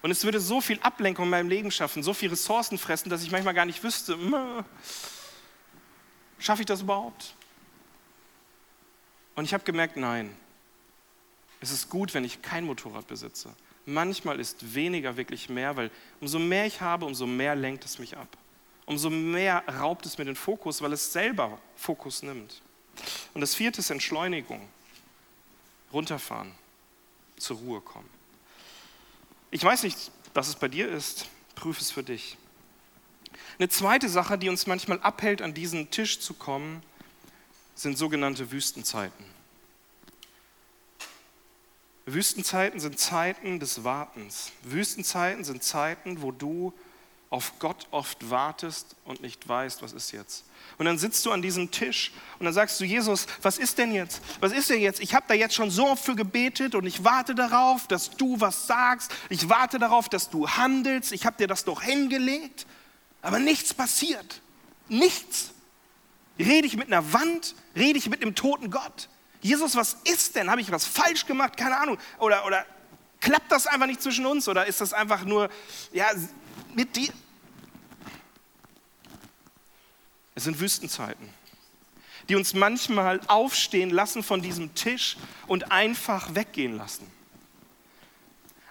[0.00, 3.22] Und es würde so viel Ablenkung in meinem Leben schaffen, so viel Ressourcen fressen, dass
[3.22, 4.16] ich manchmal gar nicht wüsste,
[6.38, 7.34] schaffe ich das überhaupt?
[9.38, 10.34] Und ich habe gemerkt, nein,
[11.60, 13.54] es ist gut, wenn ich kein Motorrad besitze.
[13.86, 18.16] Manchmal ist weniger wirklich mehr, weil umso mehr ich habe, umso mehr lenkt es mich
[18.16, 18.36] ab.
[18.84, 22.60] Umso mehr raubt es mir den Fokus, weil es selber Fokus nimmt.
[23.32, 24.68] Und das vierte ist Entschleunigung.
[25.92, 26.50] Runterfahren,
[27.36, 28.10] zur Ruhe kommen.
[29.52, 32.36] Ich weiß nicht, was es bei dir ist, prüfe es für dich.
[33.60, 36.82] Eine zweite Sache, die uns manchmal abhält, an diesen Tisch zu kommen,
[37.78, 39.24] sind sogenannte Wüstenzeiten.
[42.06, 44.50] Wüstenzeiten sind Zeiten des Wartens.
[44.64, 46.72] Wüstenzeiten sind Zeiten, wo du
[47.30, 50.44] auf Gott oft wartest und nicht weißt, was ist jetzt.
[50.78, 53.92] Und dann sitzt du an diesem Tisch und dann sagst du, Jesus, was ist denn
[53.92, 54.22] jetzt?
[54.40, 55.00] Was ist denn jetzt?
[55.00, 58.40] Ich habe da jetzt schon so oft für gebetet und ich warte darauf, dass du
[58.40, 59.14] was sagst.
[59.28, 61.12] Ich warte darauf, dass du handelst.
[61.12, 62.66] Ich habe dir das doch hingelegt.
[63.20, 64.40] Aber nichts passiert.
[64.88, 65.52] Nichts.
[66.38, 67.54] Rede ich mit einer Wand?
[67.74, 69.08] Rede ich mit einem toten Gott?
[69.40, 70.50] Jesus, was ist denn?
[70.50, 71.56] Habe ich was falsch gemacht?
[71.56, 71.98] Keine Ahnung.
[72.18, 72.64] Oder, oder
[73.20, 74.48] klappt das einfach nicht zwischen uns?
[74.48, 75.48] Oder ist das einfach nur,
[75.92, 76.06] ja,
[76.74, 77.12] mit dir?
[80.34, 81.28] Es sind Wüstenzeiten,
[82.28, 85.16] die uns manchmal aufstehen lassen von diesem Tisch
[85.48, 87.10] und einfach weggehen lassen.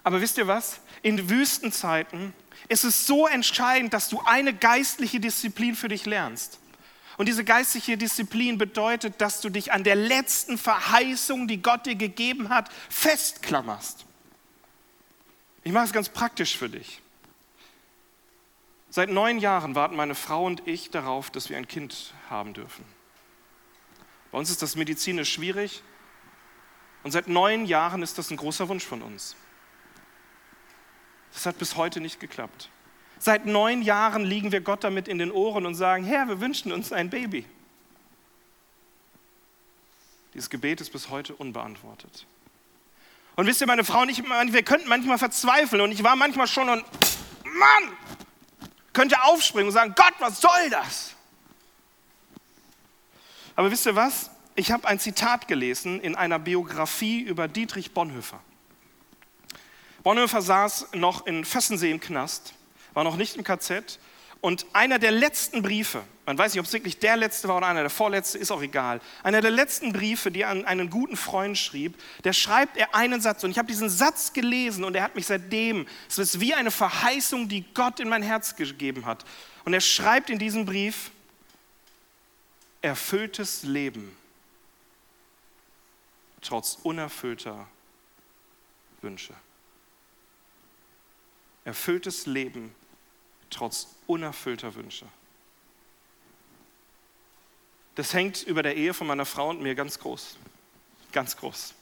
[0.03, 0.80] Aber wisst ihr was?
[1.01, 2.34] In Wüstenzeiten
[2.69, 6.60] ist es so entscheidend, dass du eine geistliche Disziplin für dich lernst.
[7.17, 11.95] Und diese geistliche Disziplin bedeutet, dass du dich an der letzten Verheißung, die Gott dir
[11.95, 14.06] gegeben hat, festklammerst.
[15.63, 17.01] Ich mache es ganz praktisch für dich.
[18.89, 22.86] Seit neun Jahren warten meine Frau und ich darauf, dass wir ein Kind haben dürfen.
[24.32, 25.84] Bei uns ist das medizinisch schwierig
[27.03, 29.36] und seit neun Jahren ist das ein großer Wunsch von uns.
[31.34, 32.69] Das hat bis heute nicht geklappt.
[33.19, 36.71] Seit neun Jahren liegen wir Gott damit in den Ohren und sagen, Herr, wir wünschen
[36.71, 37.45] uns ein Baby.
[40.34, 42.27] Dieses Gebet ist bis heute unbeantwortet.
[43.36, 46.69] Und wisst ihr, meine Frau ich, wir könnten manchmal verzweifeln und ich war manchmal schon
[46.69, 46.86] und
[47.43, 47.97] Mann,
[48.93, 51.15] könnte aufspringen und sagen, Gott, was soll das?
[53.56, 54.30] Aber wisst ihr was?
[54.56, 58.39] Ich habe ein Zitat gelesen in einer Biografie über Dietrich Bonhoeffer.
[60.03, 62.53] Bonhoeffer saß noch in Vössensee im Knast
[62.98, 64.00] war noch nicht im KZ.
[64.42, 67.68] Und einer der letzten Briefe, man weiß nicht, ob es wirklich der letzte war oder
[67.68, 69.02] einer der vorletzte, ist auch egal.
[69.22, 73.22] Einer der letzten Briefe, die er an einen guten Freund schrieb, der schreibt er einen
[73.22, 73.44] Satz.
[73.44, 76.72] Und ich habe diesen Satz gelesen und er hat mich seitdem, es ist wie eine
[76.72, 79.26] Verheißung, die Gott in mein Herz gegeben hat.
[79.64, 81.12] Und er schreibt in diesem Brief,
[82.82, 84.18] erfülltes Leben
[86.42, 87.68] trotz unerfüllter
[89.04, 89.36] Wünsche.
[91.64, 92.74] Erfülltes Leben
[93.50, 95.06] trotz unerfüllter Wünsche.
[97.96, 100.38] Das hängt über der Ehe von meiner Frau und mir ganz groß.
[101.12, 101.74] Ganz groß.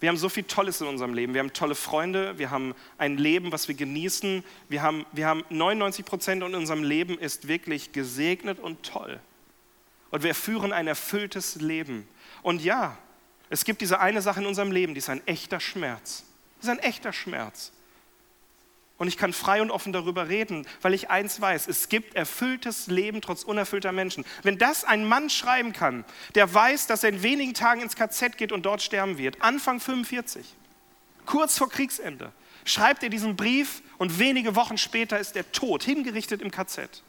[0.00, 1.34] Wir haben so viel Tolles in unserem Leben.
[1.34, 4.42] Wir haben tolle Freunde, wir haben ein Leben, was wir genießen.
[4.68, 9.20] Wir haben, wir haben 99 Prozent in unserem Leben ist wirklich gesegnet und toll.
[10.10, 12.08] Und wir führen ein erfülltes Leben.
[12.42, 12.96] Und ja,
[13.50, 16.24] es gibt diese eine Sache in unserem Leben, die ist ein echter Schmerz.
[16.56, 17.72] Das ist ein echter Schmerz.
[19.00, 22.86] Und ich kann frei und offen darüber reden, weil ich eins weiß, es gibt erfülltes
[22.86, 24.26] Leben trotz unerfüllter Menschen.
[24.42, 28.36] Wenn das ein Mann schreiben kann, der weiß, dass er in wenigen Tagen ins KZ
[28.36, 30.54] geht und dort sterben wird, Anfang 45,
[31.24, 32.30] kurz vor Kriegsende,
[32.66, 37.02] schreibt er diesen Brief und wenige Wochen später ist er tot, hingerichtet im KZ.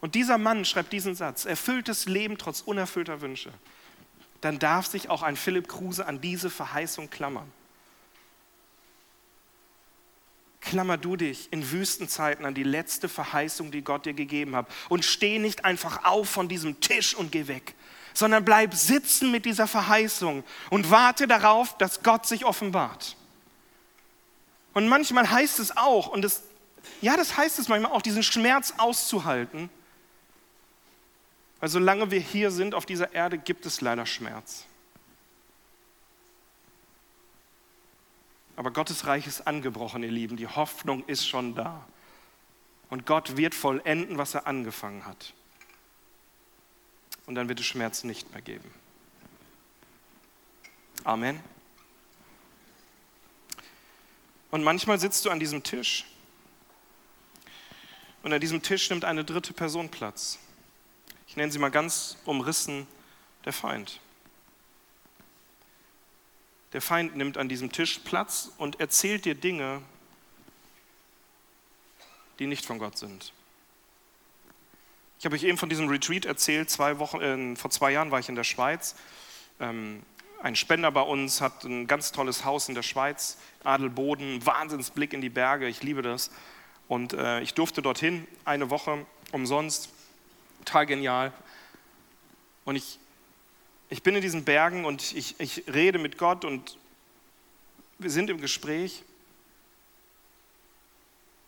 [0.00, 3.50] Und dieser Mann schreibt diesen Satz, erfülltes Leben trotz unerfüllter Wünsche.
[4.40, 7.50] Dann darf sich auch ein Philipp Kruse an diese Verheißung klammern.
[10.60, 14.66] Klammer du dich in Wüstenzeiten an die letzte Verheißung, die Gott dir gegeben hat.
[14.88, 17.74] Und steh nicht einfach auf von diesem Tisch und geh weg,
[18.14, 23.16] sondern bleib sitzen mit dieser Verheißung und warte darauf, dass Gott sich offenbart.
[24.72, 26.42] Und manchmal heißt es auch, und das,
[27.00, 29.70] ja, das heißt es manchmal auch, diesen Schmerz auszuhalten.
[31.58, 34.64] Weil solange wir hier sind auf dieser Erde, gibt es leider Schmerz.
[38.60, 40.36] Aber Gottes Reich ist angebrochen, ihr Lieben.
[40.36, 41.82] Die Hoffnung ist schon da.
[42.90, 45.32] Und Gott wird vollenden, was er angefangen hat.
[47.24, 48.70] und dann wird es Schmerzen nicht mehr geben.
[51.04, 51.42] Amen.
[54.50, 56.04] Und manchmal sitzt du an diesem Tisch
[58.22, 60.38] und an diesem Tisch nimmt eine dritte Person Platz.
[61.26, 62.86] Ich nenne sie mal ganz umrissen
[63.46, 64.00] der Feind.
[66.72, 69.82] Der Feind nimmt an diesem Tisch Platz und erzählt dir Dinge,
[72.38, 73.32] die nicht von Gott sind.
[75.18, 76.70] Ich habe euch eben von diesem Retreat erzählt.
[76.70, 78.94] Zwei Wochen, äh, vor zwei Jahren war ich in der Schweiz.
[79.58, 80.02] Ähm,
[80.42, 85.20] ein Spender bei uns hat ein ganz tolles Haus in der Schweiz, Adelboden, Wahnsinnsblick in
[85.20, 85.68] die Berge.
[85.68, 86.30] Ich liebe das.
[86.88, 89.90] Und äh, ich durfte dorthin eine Woche umsonst.
[90.64, 91.32] Total genial.
[92.64, 92.98] Und ich
[93.90, 96.78] ich bin in diesen Bergen und ich, ich rede mit Gott und
[97.98, 99.02] wir sind im Gespräch.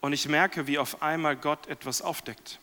[0.01, 2.59] Und ich merke, wie auf einmal Gott etwas aufdeckt.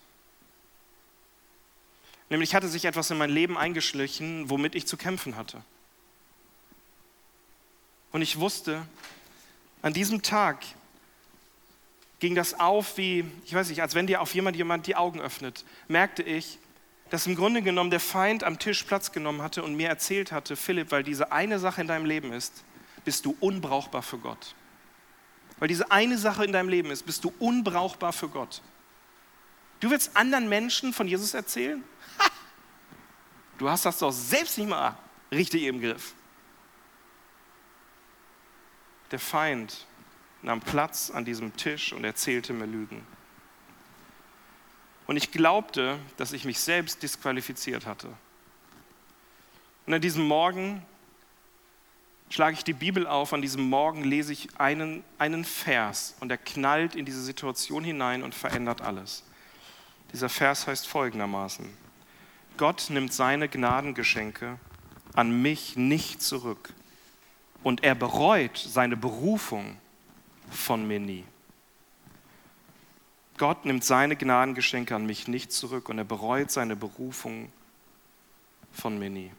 [2.30, 5.64] Nämlich hatte sich etwas in mein Leben eingeschlichen, womit ich zu kämpfen hatte.
[8.12, 8.86] Und ich wusste,
[9.82, 10.64] an diesem Tag
[12.20, 15.22] ging das auf wie, ich weiß nicht, als wenn dir auf jemand jemand die Augen
[15.22, 16.60] öffnet, merkte ich,
[17.10, 20.56] dass im Grunde genommen der Feind am Tisch Platz genommen hatte und mir erzählt hatte,
[20.56, 22.64] Philipp, weil diese eine Sache in deinem Leben ist,
[23.04, 24.56] bist du unbrauchbar für Gott.
[25.58, 28.62] Weil diese eine Sache in deinem Leben ist, bist du unbrauchbar für Gott.
[29.80, 31.84] Du willst anderen Menschen von Jesus erzählen?
[32.20, 32.30] Ha!
[33.58, 34.98] Du hast das doch selbst nicht mal
[35.32, 36.14] richtig im Griff.
[39.12, 39.88] Der Feind
[40.42, 43.06] nahm Platz an diesem Tisch und erzählte mir Lügen.
[45.10, 48.10] Und ich glaubte, dass ich mich selbst disqualifiziert hatte.
[49.88, 50.86] Und an diesem Morgen
[52.30, 56.38] schlage ich die Bibel auf, an diesem Morgen lese ich einen, einen Vers und er
[56.38, 59.24] knallt in diese Situation hinein und verändert alles.
[60.14, 61.68] Dieser Vers heißt folgendermaßen,
[62.58, 64.60] Gott nimmt seine Gnadengeschenke
[65.16, 66.72] an mich nicht zurück
[67.64, 69.76] und er bereut seine Berufung
[70.52, 71.24] von mir nie.
[73.40, 77.50] Gott nimmt seine Gnadengeschenke an mich nicht zurück und er bereut seine Berufung
[78.74, 79.32] von mir nie.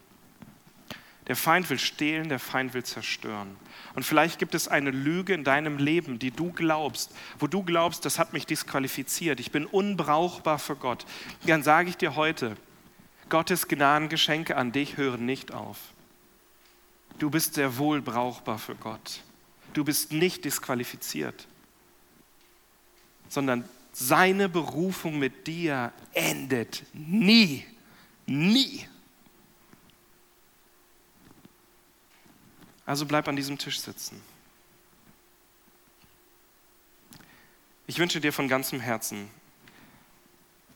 [1.26, 3.56] Der Feind will stehlen, der Feind will zerstören.
[3.94, 8.06] Und vielleicht gibt es eine Lüge in deinem Leben, die du glaubst, wo du glaubst,
[8.06, 11.04] das hat mich disqualifiziert, ich bin unbrauchbar für Gott.
[11.46, 12.56] Dann sage ich dir heute,
[13.28, 15.76] Gottes Gnadengeschenke an dich hören nicht auf.
[17.18, 19.20] Du bist sehr wohl brauchbar für Gott.
[19.74, 21.46] Du bist nicht disqualifiziert,
[23.28, 23.68] sondern
[24.00, 27.66] seine Berufung mit dir endet nie.
[28.24, 28.88] Nie.
[32.86, 34.20] Also bleib an diesem Tisch sitzen.
[37.86, 39.28] Ich wünsche dir von ganzem Herzen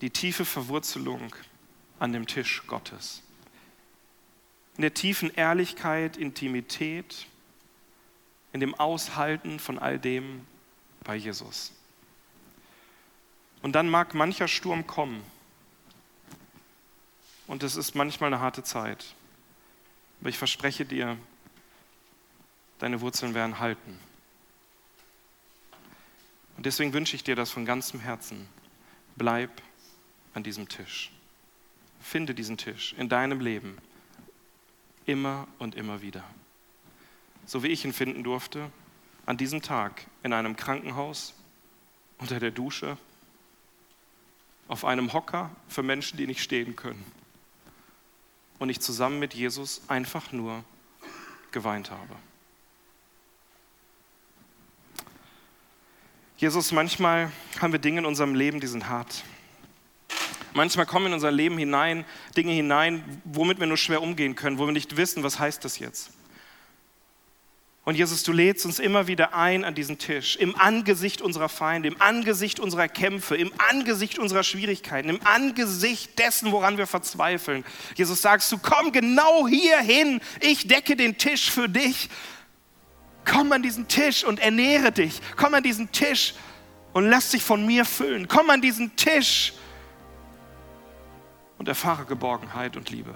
[0.03, 1.35] die tiefe Verwurzelung
[1.99, 3.23] an dem Tisch Gottes.
[4.77, 7.27] In der tiefen Ehrlichkeit, Intimität,
[8.53, 10.47] in dem Aushalten von all dem
[11.05, 11.73] bei Jesus.
[13.64, 15.24] Und dann mag mancher Sturm kommen.
[17.46, 19.14] Und es ist manchmal eine harte Zeit.
[20.20, 21.16] Aber ich verspreche dir,
[22.79, 23.98] deine Wurzeln werden halten.
[26.59, 28.46] Und deswegen wünsche ich dir das von ganzem Herzen.
[29.16, 29.62] Bleib
[30.35, 31.11] an diesem Tisch.
[32.03, 33.79] Finde diesen Tisch in deinem Leben
[35.07, 36.22] immer und immer wieder.
[37.46, 38.70] So wie ich ihn finden durfte,
[39.24, 41.33] an diesem Tag in einem Krankenhaus,
[42.18, 42.98] unter der Dusche,
[44.68, 47.05] auf einem Hocker für Menschen, die nicht stehen können.
[48.59, 50.64] Und ich zusammen mit Jesus einfach nur
[51.50, 52.14] geweint habe.
[56.37, 59.24] Jesus, manchmal haben wir Dinge in unserem Leben, die sind hart.
[60.53, 62.05] Manchmal kommen in unser Leben hinein
[62.37, 65.79] Dinge hinein, womit wir nur schwer umgehen können, wo wir nicht wissen, was heißt das
[65.79, 66.11] jetzt.
[67.85, 71.88] Und Jesus, du lädst uns immer wieder ein an diesen Tisch, im Angesicht unserer Feinde,
[71.88, 77.63] im Angesicht unserer Kämpfe, im Angesicht unserer Schwierigkeiten, im Angesicht dessen, woran wir verzweifeln.
[77.94, 82.09] Jesus, sagst du, komm genau hier hin, ich decke den Tisch für dich.
[83.27, 85.21] Komm an diesen Tisch und ernähre dich.
[85.37, 86.35] Komm an diesen Tisch
[86.94, 88.29] und lass dich von mir füllen.
[88.29, 89.52] Komm an diesen Tisch
[91.59, 93.15] und erfahre Geborgenheit und Liebe.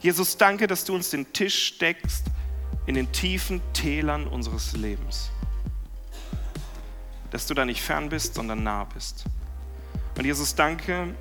[0.00, 2.24] Jesus, danke, dass du uns den Tisch deckst
[2.86, 5.30] in den tiefen Tälern unseres Lebens.
[7.30, 9.24] Dass du da nicht fern bist, sondern nah bist.
[10.16, 11.14] Und Jesus, danke,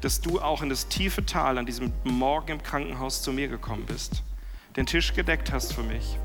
[0.00, 3.86] dass du auch in das tiefe Tal an diesem Morgen im Krankenhaus zu mir gekommen
[3.86, 4.22] bist,
[4.76, 6.18] den Tisch gedeckt hast für mich.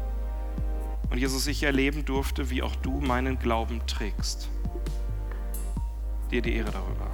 [1.10, 4.50] Und Jesus, ich erleben durfte, wie auch du meinen Glauben trägst.
[6.32, 7.08] Dir die Ehre darüber.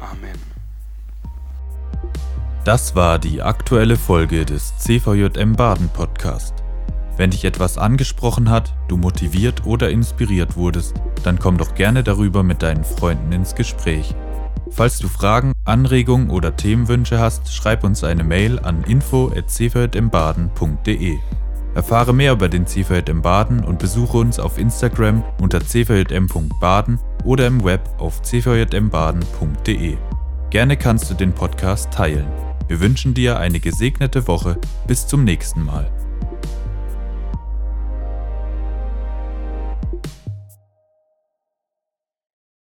[0.00, 0.38] Amen.
[2.64, 6.63] Das war die aktuelle Folge des CVJM Baden Podcast.
[7.16, 12.42] Wenn dich etwas angesprochen hat, du motiviert oder inspiriert wurdest, dann komm doch gerne darüber
[12.42, 14.16] mit deinen Freunden ins Gespräch.
[14.70, 21.18] Falls du Fragen, Anregungen oder Themenwünsche hast, schreib uns eine Mail an info@cvjmbaden.de.
[21.74, 27.64] Erfahre mehr über den CVJM Baden und besuche uns auf Instagram unter cvjm.baden oder im
[27.64, 29.96] Web auf cvjmbaden.de.
[30.50, 32.26] Gerne kannst du den Podcast teilen.
[32.68, 34.58] Wir wünschen dir eine gesegnete Woche.
[34.86, 35.90] Bis zum nächsten Mal.